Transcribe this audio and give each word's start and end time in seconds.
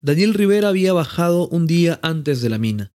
Daniel 0.00 0.34
Rivera 0.34 0.68
había 0.68 0.92
bajado 0.92 1.48
un 1.48 1.66
día 1.66 1.98
antes 2.02 2.40
de 2.40 2.48
la 2.48 2.58
mina. 2.58 2.92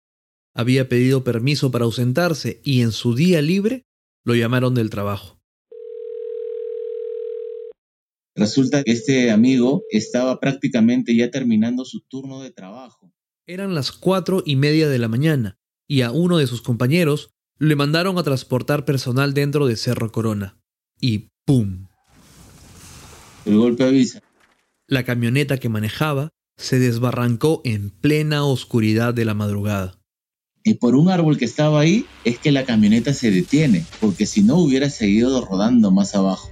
Había 0.53 0.87
pedido 0.87 1.23
permiso 1.23 1.69
para 1.69 1.83
ausentarse 1.83 2.61
y 2.63 2.81
en 2.81 2.93
su 2.93 3.13
día 3.13 3.41
libre 3.41 3.85
lo 4.23 4.35
llamaron 4.35 4.73
del 4.73 4.89
trabajo. 4.89 5.41
Resulta 8.35 8.83
que 8.83 8.93
este 8.93 9.31
amigo 9.31 9.83
estaba 9.91 10.39
prácticamente 10.39 11.15
ya 11.15 11.29
terminando 11.29 11.83
su 11.83 12.01
turno 12.01 12.41
de 12.41 12.51
trabajo. 12.51 13.11
Eran 13.45 13.75
las 13.75 13.91
cuatro 13.91 14.41
y 14.45 14.55
media 14.55 14.87
de 14.87 14.97
la 14.97 15.09
mañana 15.09 15.59
y 15.87 16.01
a 16.01 16.11
uno 16.11 16.37
de 16.37 16.47
sus 16.47 16.61
compañeros 16.61 17.31
le 17.59 17.75
mandaron 17.75 18.17
a 18.17 18.23
transportar 18.23 18.85
personal 18.85 19.33
dentro 19.33 19.67
de 19.67 19.75
Cerro 19.75 20.11
Corona. 20.11 20.57
Y 21.01 21.31
¡pum! 21.45 21.87
El 23.45 23.57
golpe 23.57 23.83
avisa. 23.83 24.21
La 24.87 25.03
camioneta 25.03 25.59
que 25.59 25.69
manejaba 25.69 26.31
se 26.63 26.79
desbarrancó 26.79 27.61
en 27.65 27.89
plena 27.89 28.45
oscuridad 28.45 29.13
de 29.13 29.25
la 29.25 29.33
madrugada. 29.33 29.99
Y 30.63 30.75
por 30.75 30.95
un 30.95 31.09
árbol 31.09 31.37
que 31.37 31.43
estaba 31.43 31.81
ahí 31.81 32.05
es 32.23 32.39
que 32.39 32.53
la 32.53 32.63
camioneta 32.63 33.13
se 33.13 33.31
detiene, 33.31 33.85
porque 33.99 34.25
si 34.25 34.43
no 34.43 34.55
hubiera 34.55 34.89
seguido 34.89 35.43
rodando 35.43 35.91
más 35.91 36.15
abajo. 36.15 36.49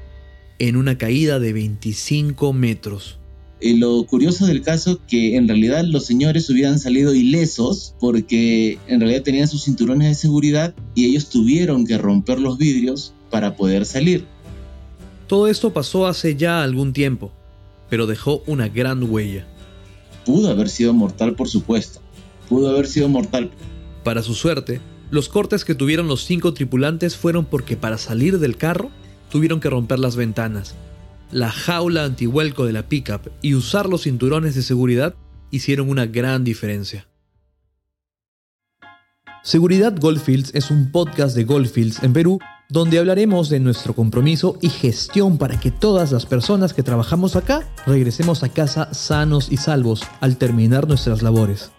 En 0.59 0.75
una 0.75 0.97
caída 0.97 1.39
de 1.39 1.53
25 1.53 2.51
metros. 2.51 3.19
Y 3.61 3.77
lo 3.77 4.05
curioso 4.05 4.45
del 4.47 4.63
caso 4.63 4.99
que 5.07 5.37
en 5.37 5.47
realidad 5.47 5.85
los 5.85 6.07
señores 6.07 6.49
hubieran 6.49 6.77
salido 6.77 7.15
ilesos 7.15 7.95
porque 8.01 8.79
en 8.87 8.99
realidad 8.99 9.23
tenían 9.23 9.47
sus 9.47 9.63
cinturones 9.63 10.09
de 10.09 10.15
seguridad 10.15 10.75
y 10.93 11.05
ellos 11.05 11.29
tuvieron 11.29 11.85
que 11.85 11.97
romper 11.97 12.37
los 12.41 12.57
vidrios 12.57 13.13
para 13.29 13.55
poder 13.55 13.85
salir. 13.85 14.25
Todo 15.27 15.47
esto 15.47 15.71
pasó 15.71 16.05
hace 16.05 16.35
ya 16.35 16.63
algún 16.63 16.91
tiempo, 16.91 17.31
pero 17.89 18.07
dejó 18.07 18.43
una 18.45 18.67
gran 18.67 19.09
huella. 19.09 19.47
Pudo 20.25 20.49
haber 20.49 20.69
sido 20.69 20.93
mortal, 20.93 21.35
por 21.35 21.47
supuesto. 21.47 22.01
Pudo 22.49 22.69
haber 22.69 22.87
sido 22.87 23.09
mortal. 23.09 23.51
Para 24.03 24.23
su 24.23 24.33
suerte, 24.35 24.81
los 25.09 25.29
cortes 25.29 25.65
que 25.65 25.75
tuvieron 25.75 26.07
los 26.07 26.23
cinco 26.25 26.53
tripulantes 26.53 27.15
fueron 27.15 27.45
porque 27.45 27.77
para 27.77 27.97
salir 27.97 28.39
del 28.39 28.57
carro 28.57 28.91
tuvieron 29.29 29.59
que 29.59 29.69
romper 29.69 29.99
las 29.99 30.15
ventanas. 30.15 30.75
La 31.31 31.49
jaula 31.49 32.03
antihuelco 32.03 32.65
de 32.65 32.73
la 32.73 32.87
pickup 32.89 33.29
y 33.41 33.55
usar 33.55 33.87
los 33.87 34.03
cinturones 34.03 34.55
de 34.55 34.61
seguridad 34.61 35.15
hicieron 35.49 35.89
una 35.89 36.05
gran 36.05 36.43
diferencia. 36.43 37.07
Seguridad 39.43 39.95
Goldfields 39.99 40.51
es 40.53 40.69
un 40.71 40.91
podcast 40.91 41.35
de 41.35 41.45
Goldfields 41.45 42.03
en 42.03 42.13
Perú 42.13 42.39
donde 42.71 42.99
hablaremos 42.99 43.49
de 43.49 43.59
nuestro 43.59 43.93
compromiso 43.93 44.57
y 44.61 44.69
gestión 44.69 45.37
para 45.37 45.59
que 45.59 45.71
todas 45.71 46.13
las 46.13 46.25
personas 46.25 46.73
que 46.73 46.83
trabajamos 46.83 47.35
acá 47.35 47.67
regresemos 47.85 48.43
a 48.43 48.49
casa 48.49 48.93
sanos 48.93 49.51
y 49.51 49.57
salvos 49.57 50.03
al 50.21 50.37
terminar 50.37 50.87
nuestras 50.87 51.21
labores. 51.21 51.69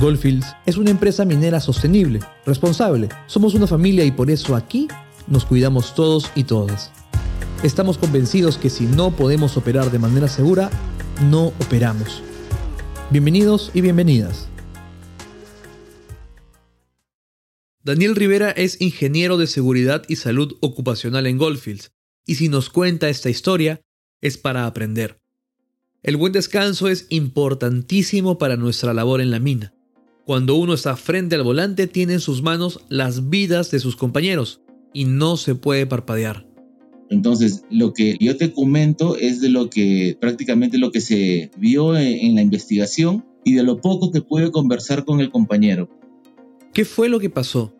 Goldfields 0.00 0.54
es 0.66 0.76
una 0.76 0.90
empresa 0.90 1.24
minera 1.24 1.58
sostenible, 1.58 2.20
responsable. 2.46 3.08
Somos 3.26 3.54
una 3.54 3.66
familia 3.66 4.04
y 4.04 4.12
por 4.12 4.30
eso 4.30 4.54
aquí 4.54 4.86
nos 5.26 5.44
cuidamos 5.44 5.96
todos 5.96 6.30
y 6.36 6.44
todas. 6.44 6.92
Estamos 7.64 7.98
convencidos 7.98 8.56
que 8.56 8.70
si 8.70 8.86
no 8.86 9.10
podemos 9.10 9.56
operar 9.56 9.90
de 9.90 9.98
manera 9.98 10.28
segura, 10.28 10.70
no 11.28 11.46
operamos. 11.46 12.22
Bienvenidos 13.10 13.72
y 13.74 13.80
bienvenidas. 13.80 14.46
Daniel 17.88 18.16
Rivera 18.16 18.50
es 18.50 18.82
ingeniero 18.82 19.38
de 19.38 19.46
seguridad 19.46 20.02
y 20.08 20.16
salud 20.16 20.58
ocupacional 20.60 21.26
en 21.26 21.38
Goldfields, 21.38 21.90
y 22.26 22.34
si 22.34 22.50
nos 22.50 22.68
cuenta 22.68 23.08
esta 23.08 23.30
historia, 23.30 23.80
es 24.20 24.36
para 24.36 24.66
aprender. 24.66 25.22
El 26.02 26.18
buen 26.18 26.34
descanso 26.34 26.88
es 26.88 27.06
importantísimo 27.08 28.36
para 28.36 28.56
nuestra 28.56 28.92
labor 28.92 29.22
en 29.22 29.30
la 29.30 29.38
mina. 29.38 29.72
Cuando 30.26 30.54
uno 30.56 30.74
está 30.74 30.98
frente 30.98 31.36
al 31.36 31.44
volante 31.44 31.86
tiene 31.86 32.12
en 32.12 32.20
sus 32.20 32.42
manos 32.42 32.80
las 32.90 33.30
vidas 33.30 33.70
de 33.70 33.78
sus 33.78 33.96
compañeros 33.96 34.60
y 34.92 35.06
no 35.06 35.38
se 35.38 35.54
puede 35.54 35.86
parpadear. 35.86 36.46
Entonces, 37.08 37.62
lo 37.70 37.94
que 37.94 38.18
yo 38.20 38.36
te 38.36 38.52
comento 38.52 39.16
es 39.16 39.40
de 39.40 39.48
lo 39.48 39.70
que 39.70 40.14
prácticamente 40.20 40.76
lo 40.76 40.92
que 40.92 41.00
se 41.00 41.50
vio 41.56 41.96
en, 41.96 42.34
la 42.34 42.42
investigación 42.42 43.24
y 43.46 43.54
de 43.54 43.62
lo 43.62 43.80
poco 43.80 44.12
que 44.12 44.20
pude 44.20 44.50
conversar 44.50 45.06
con 45.06 45.20
el 45.20 45.30
compañero. 45.30 45.88
¿Qué 46.74 46.84
fue 46.84 47.08
lo 47.08 47.18
que 47.18 47.30
pasó? 47.30 47.72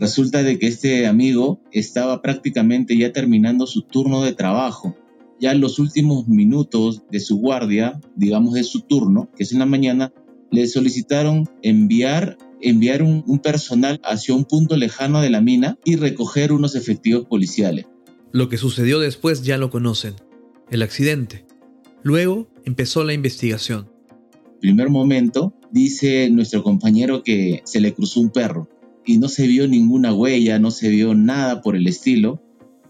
Resulta 0.00 0.42
de 0.42 0.58
que 0.58 0.66
este 0.66 1.06
amigo 1.06 1.60
estaba 1.72 2.22
prácticamente 2.22 2.96
ya 2.96 3.12
terminando 3.12 3.66
su 3.66 3.82
turno 3.82 4.22
de 4.22 4.32
trabajo. 4.32 4.96
Ya 5.38 5.52
en 5.52 5.60
los 5.60 5.78
últimos 5.78 6.26
minutos 6.26 7.02
de 7.10 7.20
su 7.20 7.36
guardia, 7.36 8.00
digamos 8.16 8.54
de 8.54 8.64
su 8.64 8.80
turno, 8.80 9.30
que 9.36 9.42
es 9.42 9.52
en 9.52 9.58
la 9.58 9.66
mañana, 9.66 10.10
le 10.50 10.66
solicitaron 10.68 11.50
enviar, 11.62 12.38
enviar 12.62 13.02
un, 13.02 13.24
un 13.26 13.40
personal 13.40 14.00
hacia 14.02 14.34
un 14.34 14.46
punto 14.46 14.74
lejano 14.78 15.20
de 15.20 15.28
la 15.28 15.42
mina 15.42 15.78
y 15.84 15.96
recoger 15.96 16.52
unos 16.52 16.76
efectivos 16.76 17.26
policiales. 17.26 17.84
Lo 18.32 18.48
que 18.48 18.56
sucedió 18.56 19.00
después 19.00 19.42
ya 19.42 19.58
lo 19.58 19.68
conocen, 19.68 20.14
el 20.70 20.80
accidente. 20.80 21.44
Luego 22.02 22.48
empezó 22.64 23.04
la 23.04 23.12
investigación. 23.12 23.90
Primer 24.62 24.88
momento, 24.88 25.52
dice 25.70 26.30
nuestro 26.30 26.62
compañero 26.62 27.22
que 27.22 27.60
se 27.66 27.82
le 27.82 27.92
cruzó 27.92 28.20
un 28.20 28.30
perro 28.30 28.79
y 29.04 29.18
no 29.18 29.28
se 29.28 29.46
vio 29.46 29.66
ninguna 29.66 30.12
huella, 30.12 30.58
no 30.58 30.70
se 30.70 30.88
vio 30.88 31.14
nada 31.14 31.62
por 31.62 31.76
el 31.76 31.86
estilo. 31.86 32.42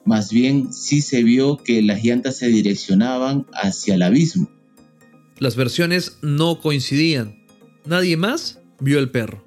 Más 0.04 0.32
bien 0.32 0.72
sí 0.72 1.02
se 1.02 1.22
vio 1.22 1.58
que 1.58 1.82
las 1.82 2.02
llantas 2.02 2.36
se 2.36 2.48
direccionaban 2.48 3.46
hacia 3.52 3.94
el 3.94 4.02
abismo. 4.02 4.50
Las 5.38 5.56
versiones 5.56 6.18
no 6.22 6.60
coincidían. 6.60 7.44
Nadie 7.86 8.16
más 8.16 8.60
vio 8.80 8.98
el 8.98 9.10
perro. 9.10 9.46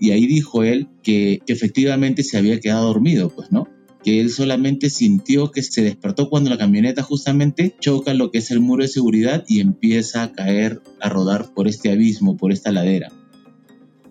Y 0.00 0.12
ahí 0.12 0.26
dijo 0.26 0.62
él 0.62 0.88
que, 1.02 1.40
efectivamente 1.46 2.22
se 2.22 2.38
había 2.38 2.60
quedado 2.60 2.86
dormido, 2.86 3.30
pues, 3.30 3.50
¿no? 3.50 3.66
Que 4.04 4.20
él 4.20 4.30
solamente 4.30 4.90
sintió 4.90 5.50
que 5.50 5.62
se 5.62 5.82
despertó 5.82 6.28
cuando 6.28 6.50
la 6.50 6.58
camioneta 6.58 7.02
justamente 7.02 7.74
choca 7.80 8.14
lo 8.14 8.30
que 8.30 8.38
es 8.38 8.52
el 8.52 8.60
muro 8.60 8.84
de 8.84 8.88
seguridad 8.88 9.44
y 9.48 9.58
empieza 9.58 10.22
a 10.22 10.32
caer, 10.32 10.80
a 11.00 11.08
rodar 11.08 11.52
por 11.52 11.66
este 11.66 11.90
abismo, 11.90 12.36
por 12.36 12.52
esta 12.52 12.70
ladera. 12.70 13.10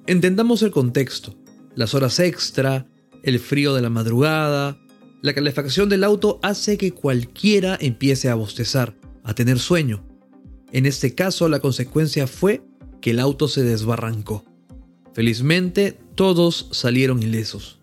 Entendamos 0.08 0.62
el 0.62 0.72
contexto 0.72 1.38
las 1.78 1.94
horas 1.94 2.20
extra, 2.20 2.88
el 3.22 3.40
frío 3.40 3.76
de 3.76 3.84
la 3.84 3.92
madrugada, 3.92 4.80
la 5.22 5.34
calefacción 5.34 5.90
del 5.90 6.04
auto 6.04 6.40
hace 6.42 6.76
que 6.76 6.92
cualquiera 6.92 7.78
empiece 7.80 8.30
a 8.30 8.36
bostezar, 8.36 8.96
a 9.24 9.36
tener 9.36 9.60
sueño. 9.60 10.04
En 10.72 10.88
este 10.88 11.14
caso 11.14 11.48
la 11.48 11.60
consecuencia 11.60 12.26
fue 12.26 12.64
que 13.00 13.12
el 13.12 13.20
auto 13.20 13.48
se 13.48 13.64
desbarrancó. 13.64 14.44
Felizmente 15.14 15.96
todos 16.16 16.68
salieron 16.72 17.22
ilesos. 17.22 17.80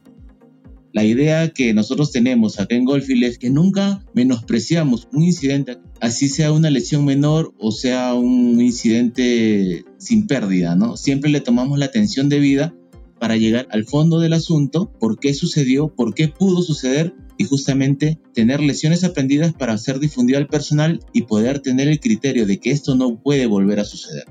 La 0.93 1.05
idea 1.05 1.51
que 1.51 1.73
nosotros 1.73 2.11
tenemos 2.11 2.59
acá 2.59 2.75
en 2.75 2.85
Goldfield 2.85 3.25
es 3.25 3.39
que 3.39 3.51
nunca 3.51 4.05
menospreciamos 4.13 5.07
un 5.13 5.23
incidente, 5.23 5.79
así 6.01 6.29
sea 6.29 6.51
una 6.51 6.71
lesión 6.71 7.05
menor 7.05 7.55
o 7.59 7.71
sea 7.71 8.15
un 8.15 8.61
incidente 8.61 9.85
sin 9.99 10.27
pérdida, 10.27 10.75
¿no? 10.75 10.97
Siempre 10.97 11.31
le 11.31 11.41
tomamos 11.41 11.79
la 11.79 11.87
atención 11.87 12.29
debida 12.29 12.75
para 13.19 13.37
llegar 13.37 13.69
al 13.71 13.85
fondo 13.85 14.21
del 14.21 14.33
asunto, 14.33 14.93
por 14.99 15.19
qué 15.19 15.35
sucedió, 15.35 15.89
por 15.89 16.15
qué 16.15 16.29
pudo 16.29 16.63
suceder 16.63 17.15
y 17.39 17.45
justamente 17.45 18.21
tener 18.33 18.61
lesiones 18.61 19.05
aprendidas 19.05 19.53
para 19.53 19.73
hacer 19.73 19.99
difundido 19.99 20.39
al 20.39 20.47
personal 20.47 21.01
y 21.13 21.23
poder 21.23 21.61
tener 21.61 21.89
el 21.89 22.01
criterio 22.01 22.47
de 22.47 22.61
que 22.61 22.71
esto 22.71 22.95
no 22.95 23.21
puede 23.21 23.47
volver 23.47 23.81
a 23.81 23.85
suceder. 23.85 24.25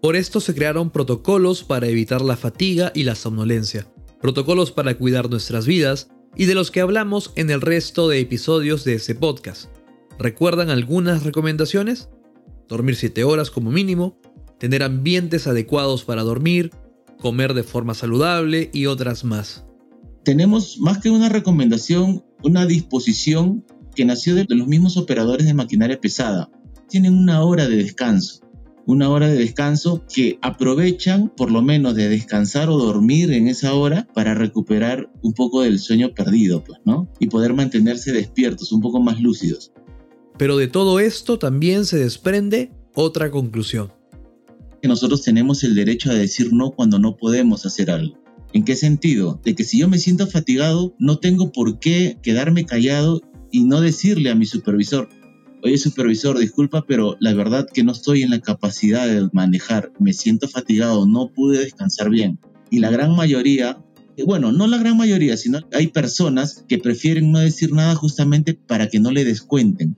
Por 0.00 0.16
esto 0.16 0.40
se 0.40 0.54
crearon 0.54 0.90
protocolos 0.90 1.64
para 1.64 1.88
evitar 1.88 2.20
la 2.20 2.36
fatiga 2.36 2.92
y 2.94 3.04
la 3.04 3.14
somnolencia, 3.14 3.86
protocolos 4.20 4.70
para 4.70 4.98
cuidar 4.98 5.30
nuestras 5.30 5.66
vidas 5.66 6.08
y 6.36 6.46
de 6.46 6.54
los 6.54 6.70
que 6.70 6.80
hablamos 6.80 7.32
en 7.36 7.50
el 7.50 7.60
resto 7.60 8.08
de 8.08 8.20
episodios 8.20 8.84
de 8.84 8.94
ese 8.94 9.14
podcast. 9.14 9.70
¿Recuerdan 10.18 10.70
algunas 10.70 11.24
recomendaciones? 11.24 12.08
Dormir 12.68 12.96
7 12.96 13.24
horas 13.24 13.50
como 13.50 13.70
mínimo, 13.70 14.18
tener 14.58 14.82
ambientes 14.82 15.46
adecuados 15.46 16.04
para 16.04 16.22
dormir, 16.22 16.70
comer 17.24 17.54
de 17.54 17.62
forma 17.62 17.94
saludable 17.94 18.68
y 18.74 18.84
otras 18.84 19.24
más. 19.24 19.64
Tenemos 20.24 20.76
más 20.78 20.98
que 20.98 21.08
una 21.08 21.30
recomendación, 21.30 22.22
una 22.42 22.66
disposición 22.66 23.64
que 23.94 24.04
nació 24.04 24.34
de 24.34 24.44
los 24.50 24.68
mismos 24.68 24.98
operadores 24.98 25.46
de 25.46 25.54
maquinaria 25.54 25.98
pesada. 25.98 26.50
Tienen 26.86 27.14
una 27.14 27.42
hora 27.42 27.66
de 27.66 27.76
descanso, 27.76 28.40
una 28.84 29.08
hora 29.08 29.26
de 29.26 29.38
descanso 29.38 30.04
que 30.14 30.38
aprovechan 30.42 31.32
por 31.34 31.50
lo 31.50 31.62
menos 31.62 31.94
de 31.94 32.10
descansar 32.10 32.68
o 32.68 32.76
dormir 32.76 33.32
en 33.32 33.48
esa 33.48 33.72
hora 33.72 34.06
para 34.12 34.34
recuperar 34.34 35.10
un 35.22 35.32
poco 35.32 35.62
del 35.62 35.78
sueño 35.78 36.12
perdido, 36.12 36.62
pues, 36.62 36.78
¿no? 36.84 37.10
Y 37.20 37.28
poder 37.28 37.54
mantenerse 37.54 38.12
despiertos, 38.12 38.70
un 38.70 38.82
poco 38.82 39.00
más 39.00 39.18
lúcidos. 39.18 39.72
Pero 40.36 40.58
de 40.58 40.68
todo 40.68 41.00
esto 41.00 41.38
también 41.38 41.86
se 41.86 41.96
desprende 41.96 42.70
otra 42.92 43.30
conclusión 43.30 44.03
nosotros 44.88 45.22
tenemos 45.22 45.64
el 45.64 45.74
derecho 45.74 46.10
a 46.10 46.14
decir 46.14 46.52
no 46.52 46.70
cuando 46.70 46.98
no 46.98 47.16
podemos 47.16 47.64
hacer 47.66 47.90
algo. 47.90 48.18
¿En 48.52 48.64
qué 48.64 48.76
sentido? 48.76 49.40
De 49.44 49.54
que 49.54 49.64
si 49.64 49.78
yo 49.78 49.88
me 49.88 49.98
siento 49.98 50.26
fatigado, 50.26 50.94
no 50.98 51.18
tengo 51.18 51.50
por 51.50 51.80
qué 51.80 52.18
quedarme 52.22 52.64
callado 52.64 53.20
y 53.50 53.64
no 53.64 53.80
decirle 53.80 54.30
a 54.30 54.34
mi 54.34 54.46
supervisor, 54.46 55.08
oye 55.64 55.78
supervisor, 55.78 56.38
disculpa, 56.38 56.84
pero 56.86 57.16
la 57.20 57.34
verdad 57.34 57.66
que 57.72 57.82
no 57.82 57.92
estoy 57.92 58.22
en 58.22 58.30
la 58.30 58.40
capacidad 58.40 59.08
de 59.08 59.28
manejar, 59.32 59.92
me 59.98 60.12
siento 60.12 60.46
fatigado, 60.46 61.06
no 61.06 61.32
pude 61.32 61.58
descansar 61.58 62.10
bien. 62.10 62.38
Y 62.70 62.78
la 62.78 62.90
gran 62.90 63.16
mayoría, 63.16 63.78
eh, 64.16 64.24
bueno, 64.24 64.52
no 64.52 64.66
la 64.66 64.78
gran 64.78 64.96
mayoría, 64.96 65.36
sino 65.36 65.60
hay 65.72 65.88
personas 65.88 66.64
que 66.68 66.78
prefieren 66.78 67.32
no 67.32 67.40
decir 67.40 67.72
nada 67.72 67.94
justamente 67.94 68.54
para 68.54 68.88
que 68.88 69.00
no 69.00 69.10
le 69.10 69.24
descuenten. 69.24 69.96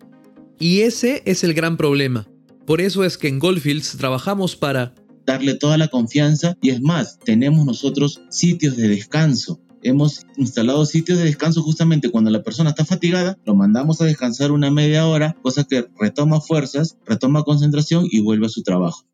Y 0.58 0.80
ese 0.80 1.22
es 1.26 1.44
el 1.44 1.52
gran 1.52 1.76
problema. 1.76 2.26
Por 2.66 2.80
eso 2.80 3.04
es 3.04 3.16
que 3.16 3.28
en 3.28 3.38
Goldfields 3.38 3.96
trabajamos 3.96 4.56
para 4.56 4.94
darle 5.24 5.54
toda 5.54 5.78
la 5.78 5.88
confianza 5.88 6.56
y 6.60 6.70
es 6.70 6.80
más, 6.80 7.18
tenemos 7.20 7.64
nosotros 7.64 8.20
sitios 8.30 8.76
de 8.76 8.88
descanso 8.88 9.60
hemos 9.88 10.26
instalado 10.36 10.84
sitios 10.84 11.18
de 11.18 11.24
descanso 11.24 11.62
justamente 11.62 12.10
cuando 12.10 12.30
la 12.30 12.42
persona 12.42 12.70
está 12.70 12.84
fatigada, 12.84 13.38
lo 13.44 13.54
mandamos 13.54 14.00
a 14.00 14.04
descansar 14.04 14.50
una 14.50 14.70
media 14.70 15.06
hora, 15.06 15.36
cosa 15.42 15.64
que 15.64 15.86
retoma 15.98 16.40
fuerzas, 16.40 16.98
retoma 17.06 17.44
concentración 17.44 18.06
y 18.10 18.20
vuelve 18.20 18.46
a 18.46 18.50
su 18.50 18.62
trabajo. 18.62 19.04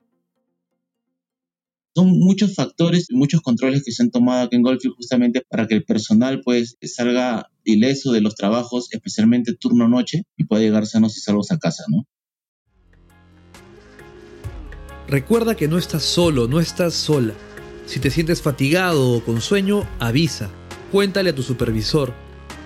Son 1.94 2.08
muchos 2.08 2.54
factores 2.54 3.10
y 3.10 3.16
muchos 3.16 3.42
controles 3.42 3.82
que 3.84 3.92
se 3.92 4.02
han 4.02 4.10
tomado 4.10 4.44
aquí 4.44 4.56
en 4.56 4.62
Goldfield 4.62 4.96
justamente 4.96 5.42
para 5.46 5.66
que 5.66 5.74
el 5.74 5.84
personal 5.84 6.40
pues 6.42 6.78
salga 6.82 7.50
ileso 7.64 8.12
de 8.12 8.22
los 8.22 8.34
trabajos, 8.34 8.88
especialmente 8.92 9.54
turno-noche, 9.54 10.22
y 10.38 10.44
pueda 10.44 10.62
llegar 10.62 10.86
sanos 10.86 11.18
y 11.18 11.20
salvos 11.20 11.52
a 11.52 11.58
casa, 11.58 11.84
¿no? 11.88 12.06
Recuerda 15.12 15.54
que 15.54 15.68
no 15.68 15.76
estás 15.76 16.04
solo, 16.04 16.48
no 16.48 16.58
estás 16.58 16.94
sola. 16.94 17.34
Si 17.84 18.00
te 18.00 18.08
sientes 18.08 18.40
fatigado 18.40 19.10
o 19.10 19.22
con 19.22 19.42
sueño, 19.42 19.86
avisa 19.98 20.48
cuéntale 20.90 21.28
a 21.28 21.34
tu 21.34 21.42
supervisor. 21.42 22.14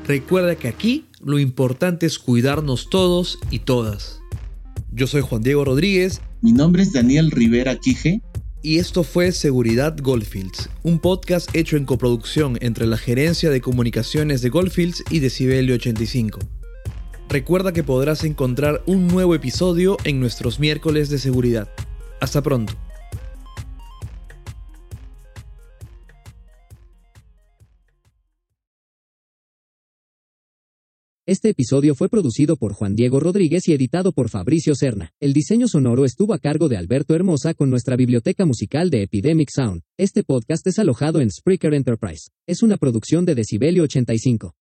Recuerda 0.06 0.54
que 0.54 0.69
aquí 0.69 1.06
lo 1.20 1.40
importante 1.40 2.06
es 2.06 2.20
cuidarnos 2.20 2.88
todos 2.88 3.40
y 3.50 3.58
todas. 3.58 4.20
Yo 4.93 5.08
soy 5.08 5.22
Juan 5.22 5.43
Diego 5.43 5.64
Rodríguez. 5.64 6.20
Mi 6.40 6.52
nombre 6.52 6.84
es 6.84 6.93
Daniel 6.93 7.32
Rivera 7.32 7.81
Quije. 7.81 8.22
Y 8.62 8.78
esto 8.78 9.02
fue 9.02 9.32
Seguridad 9.32 9.96
Goldfields, 10.00 10.70
un 10.84 11.00
podcast 11.00 11.52
hecho 11.52 11.76
en 11.76 11.84
coproducción 11.84 12.58
entre 12.60 12.87
la 12.87 12.96
Gerencia 12.96 13.50
de 13.50 13.60
Comunicaciones 13.60 14.40
de 14.40 14.50
Goldfields 14.50 15.02
y 15.10 15.19
Decibelio 15.19 15.75
85. 15.75 16.38
Recuerda 17.28 17.72
que 17.72 17.82
podrás 17.82 18.22
encontrar 18.22 18.84
un 18.87 19.08
nuevo 19.08 19.34
episodio 19.34 19.96
en 20.04 20.20
nuestros 20.20 20.60
miércoles 20.60 21.10
de 21.10 21.19
seguridad. 21.19 21.69
Hasta 22.21 22.43
pronto. 22.43 22.73
Este 31.29 31.49
episodio 31.49 31.97
fue 31.97 32.09
producido 32.09 32.57
por 32.57 32.73
Juan 32.73 32.95
Diego 32.95 33.19
Rodríguez 33.19 33.67
y 33.67 33.73
editado 33.73 34.13
por 34.13 34.31
Fabricio 34.31 34.77
Serna. 34.77 35.11
El 35.19 35.33
diseño 35.33 35.67
sonoro 35.67 36.05
estuvo 36.05 36.33
a 36.33 36.39
cargo 36.39 36.69
de 36.69 36.77
Alberto 36.77 37.17
Hermosa 37.17 37.53
con 37.53 37.69
nuestra 37.69 37.97
biblioteca 37.97 38.47
musical 38.47 38.91
de 38.91 39.03
Epidemic 39.03 39.49
Sound. 39.53 39.83
Este 39.99 40.23
podcast 40.23 40.65
es 40.69 40.79
alojado 40.79 41.21
en 41.21 41.33
Spreaker 41.33 41.75
Enterprise. 41.75 42.31
Es 42.47 42.63
una 42.63 42.77
producción 42.77 43.25
de 43.25 43.35
Decibelio 43.35 43.83
85. 43.83 44.55